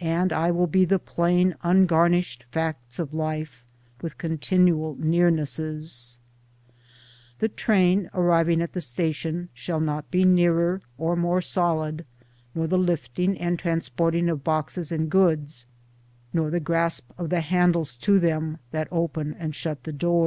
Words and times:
And 0.00 0.32
I 0.32 0.52
will 0.52 0.68
be 0.68 0.84
the 0.84 1.00
plain 1.00 1.56
ungarnished 1.64 2.44
facts 2.48 3.00
of 3.00 3.12
life, 3.12 3.64
with 4.00 4.16
continual 4.16 4.94
nearnesses; 5.00 6.20
The 7.40 7.48
train 7.48 8.08
arriving 8.14 8.62
at 8.62 8.72
the 8.72 8.80
station 8.80 9.48
shall 9.52 9.80
not 9.80 10.12
be 10.12 10.24
nearer 10.24 10.80
or 10.96 11.16
more 11.16 11.40
solid; 11.40 12.04
nor 12.54 12.68
the 12.68 12.78
lifting 12.78 13.36
and 13.36 13.58
transporting 13.58 14.28
of 14.28 14.44
boxes 14.44 14.92
and 14.92 15.10
goods, 15.10 15.66
nor 16.32 16.50
the 16.50 16.60
grasp 16.60 17.10
of 17.18 17.28
the 17.30 17.40
handles 17.40 17.96
to 17.96 18.20
them 18.20 18.58
that 18.70 18.86
open 18.92 19.34
and 19.40 19.56
shut 19.56 19.82
the 19.82 19.92
doors. 19.92 20.26